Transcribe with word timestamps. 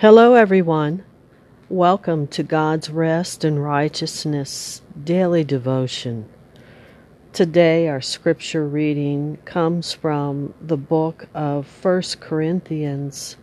Hello, 0.00 0.32
everyone. 0.32 1.04
Welcome 1.68 2.26
to 2.28 2.42
God's 2.42 2.88
Rest 2.88 3.44
and 3.44 3.62
Righteousness 3.62 4.80
Daily 5.04 5.44
Devotion. 5.44 6.26
Today, 7.34 7.86
our 7.86 8.00
scripture 8.00 8.66
reading 8.66 9.36
comes 9.44 9.92
from 9.92 10.54
the 10.58 10.78
book 10.78 11.28
of 11.34 11.66
1 11.84 12.02
Corinthians, 12.18 13.36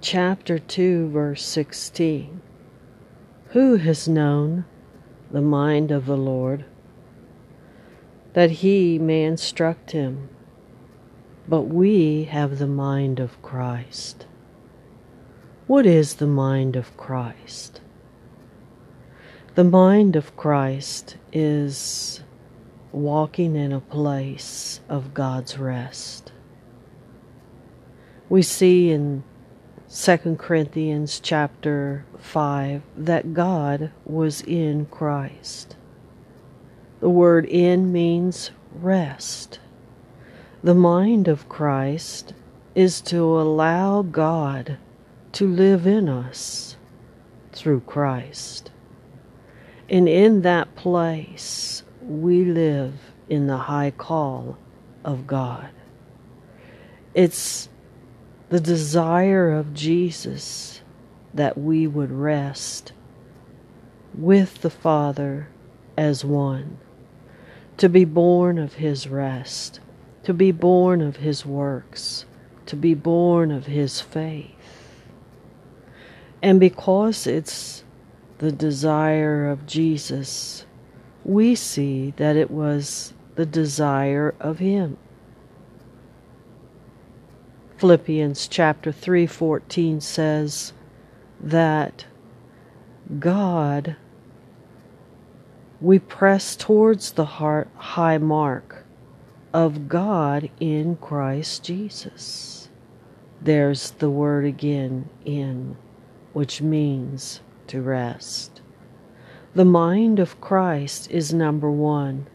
chapter 0.00 0.58
2, 0.58 1.10
verse 1.10 1.46
16. 1.46 2.40
Who 3.50 3.76
has 3.76 4.08
known 4.08 4.64
the 5.30 5.40
mind 5.40 5.92
of 5.92 6.06
the 6.06 6.16
Lord? 6.16 6.64
That 8.32 8.50
he 8.50 8.98
may 8.98 9.22
instruct 9.22 9.92
him. 9.92 10.28
But 11.46 11.68
we 11.68 12.24
have 12.24 12.58
the 12.58 12.66
mind 12.66 13.20
of 13.20 13.40
Christ. 13.42 14.26
What 15.70 15.86
is 15.86 16.16
the 16.16 16.26
mind 16.26 16.74
of 16.74 16.96
Christ? 16.96 17.80
The 19.54 19.62
mind 19.62 20.16
of 20.16 20.36
Christ 20.36 21.16
is 21.32 22.24
walking 22.90 23.54
in 23.54 23.70
a 23.70 23.78
place 23.78 24.80
of 24.88 25.14
God's 25.14 25.58
rest. 25.58 26.32
We 28.28 28.42
see 28.42 28.90
in 28.90 29.22
2 29.88 30.34
Corinthians 30.40 31.20
chapter 31.20 32.04
5 32.18 32.82
that 32.96 33.32
God 33.32 33.92
was 34.04 34.42
in 34.42 34.86
Christ. 34.86 35.76
The 36.98 37.10
word 37.10 37.46
in 37.46 37.92
means 37.92 38.50
rest. 38.74 39.60
The 40.64 40.74
mind 40.74 41.28
of 41.28 41.48
Christ 41.48 42.34
is 42.74 43.00
to 43.02 43.22
allow 43.40 44.02
God 44.02 44.76
to 45.32 45.46
live 45.46 45.86
in 45.86 46.08
us 46.08 46.76
through 47.52 47.80
Christ. 47.80 48.70
And 49.88 50.08
in 50.08 50.42
that 50.42 50.74
place, 50.76 51.82
we 52.02 52.44
live 52.44 52.94
in 53.28 53.46
the 53.46 53.56
high 53.56 53.92
call 53.92 54.58
of 55.04 55.26
God. 55.26 55.70
It's 57.14 57.68
the 58.48 58.60
desire 58.60 59.52
of 59.52 59.74
Jesus 59.74 60.80
that 61.34 61.56
we 61.56 61.86
would 61.86 62.10
rest 62.10 62.92
with 64.14 64.62
the 64.62 64.70
Father 64.70 65.48
as 65.96 66.24
one, 66.24 66.78
to 67.76 67.88
be 67.88 68.04
born 68.04 68.58
of 68.58 68.74
His 68.74 69.06
rest, 69.06 69.80
to 70.24 70.34
be 70.34 70.50
born 70.50 71.00
of 71.00 71.16
His 71.16 71.46
works, 71.46 72.24
to 72.66 72.76
be 72.76 72.94
born 72.94 73.50
of 73.50 73.66
His 73.66 74.00
faith. 74.00 74.59
And 76.42 76.58
because 76.58 77.26
it's 77.26 77.84
the 78.38 78.52
desire 78.52 79.50
of 79.50 79.66
Jesus, 79.66 80.64
we 81.24 81.54
see 81.54 82.14
that 82.16 82.36
it 82.36 82.50
was 82.50 83.12
the 83.34 83.46
desire 83.46 84.34
of 84.40 84.58
him. 84.58 84.96
Philippians 87.76 88.48
chapter 88.48 88.92
3:14 88.92 90.00
says 90.00 90.72
that 91.40 92.06
God 93.18 93.96
we 95.80 95.98
press 95.98 96.56
towards 96.56 97.12
the 97.12 97.24
heart, 97.24 97.68
high 97.74 98.18
mark 98.18 98.84
of 99.52 99.88
God 99.88 100.50
in 100.60 100.96
Christ 100.96 101.64
Jesus. 101.64 102.68
There's 103.40 103.92
the 103.92 104.10
word 104.10 104.44
again 104.44 105.08
in 105.24 105.76
which 106.32 106.62
means 106.62 107.40
to 107.66 107.80
rest. 107.82 108.60
The 109.54 109.64
mind 109.64 110.18
of 110.18 110.40
Christ 110.40 111.10
is 111.10 111.34
number 111.34 111.70
one, 111.70 112.26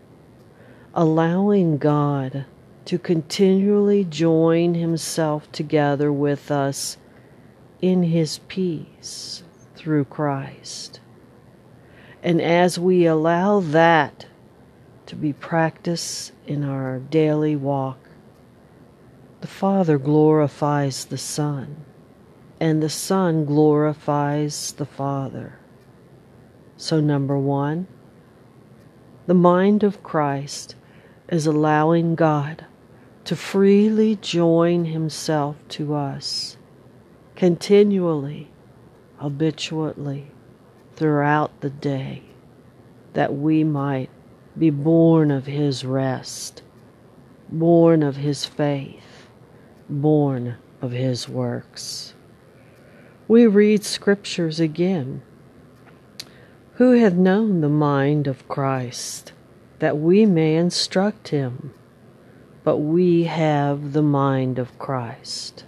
allowing 0.94 1.78
God 1.78 2.46
to 2.86 3.00
continually 3.00 4.04
join 4.04 4.76
Himself 4.76 5.52
together 5.52 6.12
with 6.12 6.52
us 6.52 6.98
in 7.82 8.04
His 8.04 8.40
peace 8.48 9.44
through 9.76 10.06
Christ. 10.06 11.00
And 12.22 12.42
as 12.42 12.80
we 12.80 13.06
allow 13.06 13.60
that 13.60 14.26
to 15.06 15.16
be 15.16 15.32
practiced 15.32 16.32
in 16.48 16.64
our 16.64 17.00
daily 17.00 17.56
walk, 17.56 18.00
the 19.42 19.48
Father 19.48 19.98
glorifies 19.98 21.06
the 21.06 21.18
Son 21.18 21.86
and 22.60 22.82
the 22.82 22.90
Son 22.90 23.46
glorifies 23.46 24.74
the 24.74 24.86
Father. 24.86 25.60
So, 26.78 27.00
number 27.00 27.38
one, 27.38 27.88
the 29.28 29.34
mind 29.34 29.84
of 29.84 30.04
Christ 30.04 30.76
is 31.30 31.48
allowing 31.48 32.16
God 32.16 32.66
to 33.26 33.36
freely 33.36 34.16
join 34.18 34.86
Himself 34.86 35.56
to 35.70 35.96
us 35.96 36.58
continually, 37.36 38.50
habitually, 39.18 40.32
throughout 40.96 41.60
the 41.62 41.70
day, 41.70 42.24
that 43.14 43.36
we 43.36 43.64
might 43.64 44.10
be 44.58 44.70
born 44.70 45.32
of 45.32 45.46
His 45.46 45.84
rest, 45.84 46.62
born 47.50 48.04
of 48.04 48.16
His 48.16 48.46
faith, 48.46 49.28
born 49.90 50.56
of 50.82 50.92
His 50.92 51.28
works 51.28 52.15
we 53.28 53.48
read 53.48 53.84
scriptures 53.84 54.60
again. 54.60 55.22
Who 56.74 56.92
hath 56.92 57.14
known 57.14 57.62
the 57.62 57.70
mind 57.70 58.28
of 58.28 58.48
Christ, 58.48 59.34
that 59.80 59.98
we 59.98 60.26
may 60.26 60.56
instruct 60.56 61.30
him? 61.30 61.74
But 62.64 62.78
we 62.78 63.24
have 63.24 63.94
the 63.94 64.02
mind 64.02 64.60
of 64.60 64.78
Christ. 64.78 65.66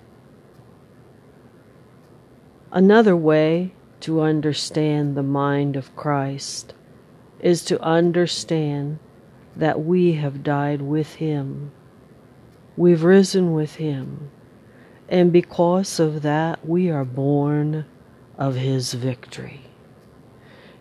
Another 2.71 3.15
way 3.15 3.73
to 4.01 4.21
understand 4.21 5.15
the 5.15 5.23
mind 5.23 5.75
of 5.75 5.95
Christ 5.95 6.73
is 7.39 7.63
to 7.65 7.81
understand 7.81 8.99
that 9.55 9.83
we 9.83 10.13
have 10.13 10.43
died 10.43 10.81
with 10.81 11.15
him. 11.15 11.71
We've 12.75 13.03
risen 13.03 13.53
with 13.53 13.75
him 13.75 14.29
and 15.09 15.31
because 15.31 15.99
of 15.99 16.21
that, 16.23 16.67
we 16.67 16.89
are 16.89 17.05
born 17.05 17.85
of 18.37 18.55
his 18.55 18.93
victory. 18.93 19.61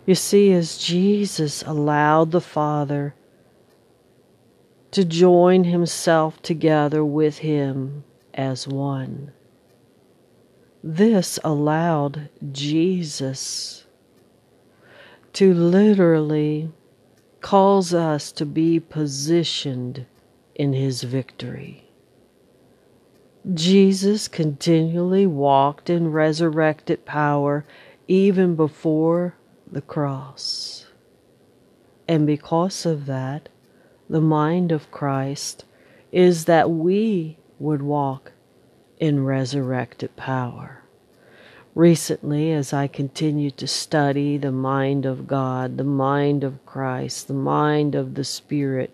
You 0.05 0.15
see, 0.15 0.53
as 0.53 0.77
Jesus 0.77 1.63
allowed 1.63 2.31
the 2.31 2.41
Father 2.41 3.13
to 4.91 5.03
join 5.03 5.65
himself 5.65 6.41
together 6.41 7.03
with 7.03 7.39
him 7.39 8.03
as 8.33 8.67
one, 8.67 9.31
this 10.83 11.39
allowed 11.43 12.29
Jesus 12.51 13.85
to 15.33 15.53
literally 15.53 16.71
cause 17.41 17.93
us 17.93 18.31
to 18.31 18.45
be 18.45 18.79
positioned 18.79 20.05
in 20.55 20.73
his 20.73 21.03
victory. 21.03 21.86
Jesus 23.53 24.27
continually 24.27 25.25
walked 25.25 25.89
in 25.89 26.11
resurrected 26.11 27.05
power 27.05 27.63
even 28.07 28.55
before 28.55 29.35
the 29.71 29.81
cross. 29.81 30.87
And 32.09 32.27
because 32.27 32.85
of 32.85 33.05
that, 33.05 33.47
the 34.09 34.21
mind 34.21 34.71
of 34.71 34.91
Christ 34.91 35.63
is 36.11 36.45
that 36.45 36.69
we 36.69 37.37
would 37.59 37.81
walk 37.81 38.33
in 38.99 39.23
resurrected 39.23 40.15
power. 40.17 40.83
Recently, 41.73 42.51
as 42.51 42.73
I 42.73 42.87
continue 42.87 43.51
to 43.51 43.67
study 43.67 44.37
the 44.37 44.51
mind 44.51 45.05
of 45.05 45.27
God, 45.27 45.77
the 45.77 45.83
mind 45.83 46.43
of 46.43 46.65
Christ, 46.65 47.27
the 47.27 47.33
mind 47.33 47.95
of 47.95 48.15
the 48.15 48.23
Spirit, 48.23 48.93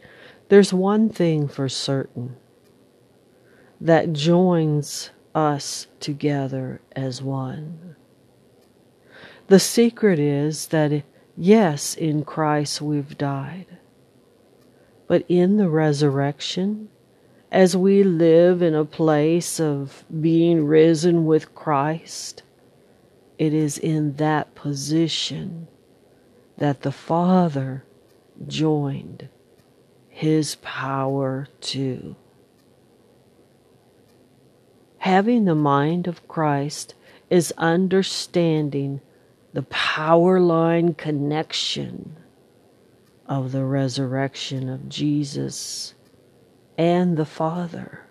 there's 0.49 0.73
one 0.73 1.09
thing 1.09 1.47
for 1.47 1.69
certain 1.69 2.35
that 3.83 4.13
joins 4.13 5.09
us 5.35 5.87
together 5.99 6.79
as 6.95 7.21
one. 7.21 7.97
The 9.47 9.59
secret 9.59 10.19
is 10.19 10.67
that, 10.67 11.03
yes, 11.35 11.93
in 11.93 12.23
Christ 12.23 12.81
we've 12.81 13.17
died, 13.17 13.65
but 15.05 15.25
in 15.27 15.57
the 15.57 15.69
resurrection, 15.69 16.87
as 17.51 17.75
we 17.75 18.03
live 18.03 18.61
in 18.61 18.73
a 18.73 18.85
place 18.85 19.59
of 19.59 20.05
being 20.21 20.65
risen 20.65 21.25
with 21.25 21.53
Christ, 21.53 22.41
it 23.37 23.53
is 23.53 23.77
in 23.77 24.15
that 24.15 24.55
position 24.55 25.67
that 26.57 26.83
the 26.83 26.91
Father 26.91 27.83
joined 28.47 29.27
his 30.07 30.55
power 30.55 31.49
to. 31.59 32.15
Having 35.03 35.43
the 35.43 35.53
mind 35.53 36.07
of 36.07 36.25
Christ 36.29 36.95
is 37.29 37.53
understanding 37.57 39.01
the 39.51 39.63
power 39.63 40.39
line 40.39 40.93
connection 40.93 42.15
of 43.27 43.51
the 43.51 43.65
resurrection 43.65 44.69
of 44.69 44.87
Jesus 44.87 45.93
and 46.77 47.17
the 47.17 47.25
Father. 47.25 48.05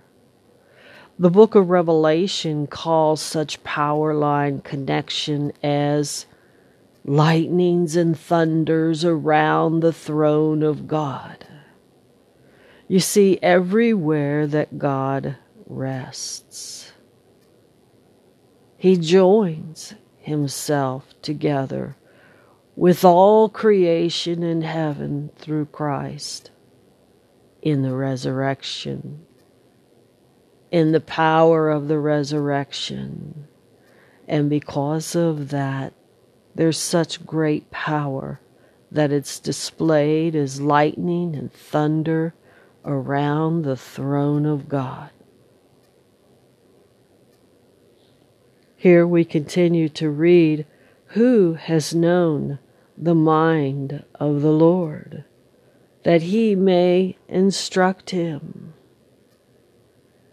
The 1.19 1.31
book 1.31 1.55
of 1.55 1.71
Revelation 1.71 2.67
calls 2.67 3.23
such 3.23 3.65
power 3.65 4.12
line 4.12 4.61
connection 4.61 5.55
as 5.62 6.27
lightnings 7.06 7.97
and 7.97 8.19
thunders 8.19 9.03
around 9.03 9.81
the 9.81 9.94
throne 9.94 10.62
of 10.62 10.87
God. 10.87 11.47
You 12.87 13.00
see, 13.00 13.39
everywhere 13.41 14.47
that 14.47 14.79
God 14.79 15.39
rests, 15.76 16.92
He 18.76 18.96
joins 18.96 19.94
Himself 20.19 21.14
together 21.22 21.96
with 22.76 23.04
all 23.04 23.48
creation 23.48 24.42
in 24.42 24.62
heaven 24.62 25.30
through 25.36 25.66
Christ 25.66 26.50
in 27.60 27.82
the 27.82 27.94
resurrection, 27.94 29.24
in 30.70 30.92
the 30.92 31.00
power 31.00 31.70
of 31.70 31.88
the 31.88 31.98
resurrection. 31.98 33.46
And 34.26 34.48
because 34.48 35.14
of 35.14 35.50
that, 35.50 35.92
there's 36.54 36.78
such 36.78 37.26
great 37.26 37.70
power 37.70 38.40
that 38.90 39.12
it's 39.12 39.38
displayed 39.38 40.34
as 40.34 40.60
lightning 40.60 41.34
and 41.34 41.52
thunder 41.52 42.34
around 42.84 43.62
the 43.62 43.76
throne 43.76 44.44
of 44.44 44.69
God. 44.69 45.10
Here 48.82 49.06
we 49.06 49.25
continue 49.25 49.88
to 49.90 50.11
read, 50.11 50.67
Who 51.11 51.52
has 51.52 51.94
known 51.94 52.58
the 52.99 53.14
mind 53.14 54.02
of 54.17 54.43
the 54.43 54.50
Lord, 54.50 55.23
that 56.02 56.23
he 56.23 56.56
may 56.56 57.17
instruct 57.29 58.11
him? 58.11 58.75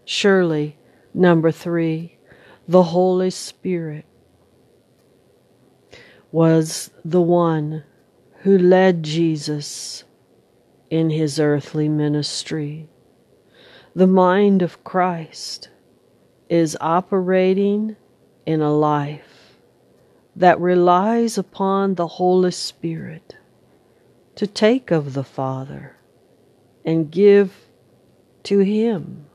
Surely, 0.04 0.76
number 1.14 1.52
three, 1.52 2.18
the 2.66 2.82
Holy 2.82 3.30
Spirit 3.30 4.04
was 6.32 6.90
the 7.04 7.22
one 7.22 7.84
who 8.38 8.58
led 8.58 9.04
Jesus 9.04 10.02
in 10.90 11.10
his 11.10 11.38
earthly 11.38 11.88
ministry. 11.88 12.88
The 13.94 14.08
mind 14.08 14.60
of 14.60 14.82
Christ 14.82 15.68
is 16.48 16.76
operating 16.80 17.94
in 18.46 18.60
a 18.60 18.72
life 18.72 19.56
that 20.36 20.60
relies 20.60 21.36
upon 21.36 21.94
the 21.94 22.06
Holy 22.06 22.50
Spirit 22.50 23.36
to 24.34 24.46
take 24.46 24.90
of 24.90 25.12
the 25.14 25.24
Father 25.24 25.96
and 26.84 27.10
give 27.10 27.66
to 28.44 28.60
Him 28.60 29.26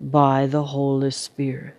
by 0.00 0.46
the 0.46 0.64
Holy 0.64 1.10
Spirit. 1.10 1.74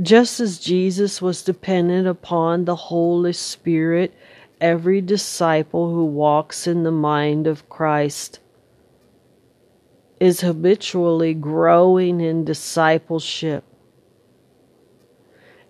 Just 0.00 0.40
as 0.40 0.58
Jesus 0.58 1.22
was 1.22 1.42
dependent 1.42 2.06
upon 2.06 2.64
the 2.64 2.76
Holy 2.76 3.32
Spirit, 3.32 4.14
every 4.60 5.00
disciple 5.00 5.92
who 5.92 6.04
walks 6.04 6.66
in 6.66 6.82
the 6.82 6.90
mind 6.90 7.46
of 7.46 7.68
Christ 7.68 8.40
is 10.20 10.40
habitually 10.40 11.34
growing 11.34 12.20
in 12.20 12.44
discipleship 12.44 13.64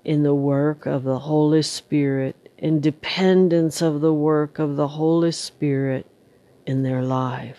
in 0.06 0.22
the 0.22 0.34
work 0.34 0.86
of 0.86 1.02
the 1.02 1.18
Holy 1.18 1.62
Spirit, 1.62 2.36
in 2.56 2.80
dependence 2.80 3.82
of 3.82 4.00
the 4.00 4.14
work 4.14 4.60
of 4.60 4.76
the 4.76 4.86
Holy 4.86 5.32
Spirit 5.32 6.06
in 6.64 6.84
their 6.84 7.02
life. 7.02 7.58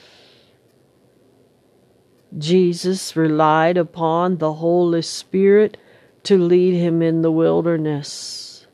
Jesus 2.37 3.17
relied 3.17 3.75
upon 3.75 4.37
the 4.37 4.53
Holy 4.53 5.01
Spirit 5.01 5.75
to 6.23 6.37
lead 6.37 6.73
him 6.73 7.01
in 7.01 7.21
the 7.21 7.31
wilderness. 7.31 8.65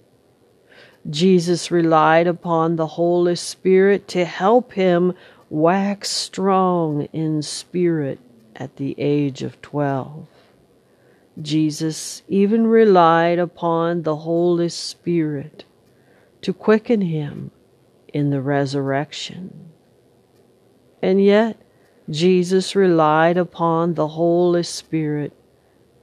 Jesus 1.09 1.71
relied 1.71 2.27
upon 2.27 2.75
the 2.75 2.85
Holy 2.85 3.35
Spirit 3.35 4.07
to 4.09 4.23
help 4.23 4.73
him 4.73 5.13
wax 5.49 6.11
strong 6.11 7.05
in 7.11 7.41
spirit 7.41 8.19
at 8.55 8.75
the 8.75 8.93
age 8.99 9.41
of 9.41 9.59
12. 9.63 10.27
Jesus 11.41 12.21
even 12.27 12.67
relied 12.67 13.39
upon 13.39 14.03
the 14.03 14.17
Holy 14.17 14.69
Spirit 14.69 15.65
to 16.41 16.53
quicken 16.53 17.01
him 17.01 17.51
in 18.13 18.29
the 18.29 18.41
resurrection. 18.41 19.71
And 21.01 21.23
yet, 21.23 21.57
Jesus 22.09 22.75
relied 22.75 23.37
upon 23.37 23.93
the 23.95 24.09
Holy 24.09 24.63
Spirit 24.63 25.33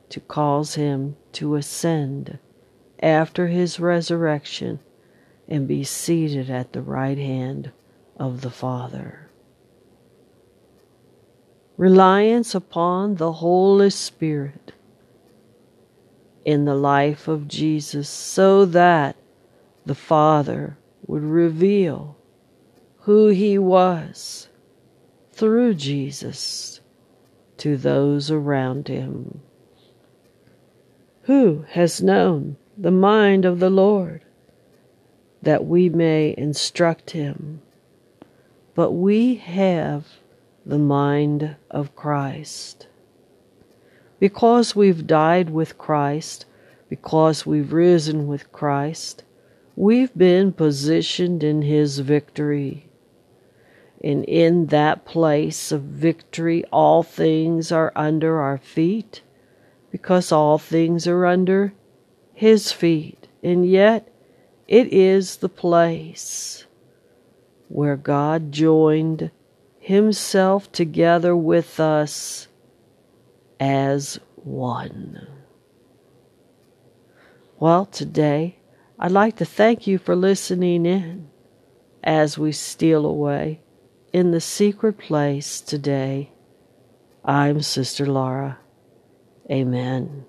to 0.09 0.21
cause 0.21 0.75
him 0.75 1.17
to 1.33 1.55
ascend 1.55 2.38
after 3.00 3.47
his 3.47 3.79
resurrection 3.79 4.81
and 5.47 5.69
be 5.69 5.85
seated 5.85 6.50
at 6.50 6.73
the 6.73 6.83
right 6.83 7.19
hand 7.19 7.71
of 8.17 8.41
the 8.41 8.50
Father. 8.50 9.31
Reliance 11.76 12.55
upon 12.55 13.15
the 13.15 13.33
Holy 13.33 13.91
Spirit 13.91 14.73
in 16.44 16.64
the 16.64 16.75
life 16.75 17.28
of 17.28 17.48
Jesus 17.48 18.08
so 18.08 18.64
that 18.64 19.16
the 19.84 19.94
Father 19.94 20.76
would 21.06 21.22
reveal 21.22 22.16
who 23.00 23.28
he 23.28 23.58
was 23.58 24.48
through 25.32 25.75
Jesus 25.75 26.81
to 27.56 27.76
those 27.76 28.31
around 28.31 28.88
him. 28.88 29.40
Who 31.22 31.64
has 31.70 32.02
known 32.02 32.56
the 32.76 32.90
mind 32.90 33.44
of 33.44 33.58
the 33.58 33.70
Lord 33.70 34.22
that 35.42 35.64
we 35.64 35.88
may 35.88 36.34
instruct 36.37 37.10
him? 37.10 37.62
But 38.75 38.92
we 38.92 39.37
have 39.37 40.06
the 40.64 40.78
mind 40.78 41.56
of 41.70 41.96
Christ. 41.96 42.87
Because 44.20 44.76
we've 44.76 45.06
died 45.06 45.50
with 45.50 45.76
Christ, 45.76 46.44
because 46.88 47.44
we've 47.44 47.72
risen 47.72 48.28
with 48.28 48.52
Christ, 48.52 49.25
we've 49.75 50.16
been 50.16 50.52
positioned 50.52 51.42
in 51.42 51.62
His 51.62 51.99
victory. 51.99 52.87
And 54.02 54.25
in 54.26 54.66
that 54.66 55.04
place 55.04 55.73
of 55.73 55.83
victory, 55.83 56.64
all 56.73 57.02
things 57.02 57.73
are 57.73 57.92
under 57.97 58.38
our 58.38 58.59
feet 58.59 59.23
because 59.90 60.30
all 60.30 60.59
things 60.59 61.06
are 61.06 61.26
under 61.26 61.73
his 62.33 62.73
feet, 62.73 63.28
and 63.42 63.68
yet 63.68 64.09
it 64.68 64.92
is 64.92 65.37
the 65.37 65.49
place 65.49 66.64
where 67.68 67.97
God 67.97 68.52
joined 68.52 69.30
himself 69.78 70.71
together 70.73 71.37
with 71.37 71.80
us 71.80 72.49
as 73.61 74.19
one. 74.37 75.29
Well, 77.59 77.85
today 77.85 78.59
I'd 78.99 79.12
like 79.12 79.37
to 79.37 79.45
thank 79.45 79.87
you 79.87 79.99
for 79.99 80.17
listening 80.17 80.87
in 80.87 81.29
as 82.02 82.38
we 82.38 82.52
steal 82.52 83.05
away 83.05 83.61
in 84.12 84.31
the 84.31 84.40
secret 84.40 84.99
place 84.99 85.61
today. 85.61 86.33
I'm 87.25 87.61
Sister 87.61 88.07
Laura. 88.07 88.59
Amen. 89.50 90.25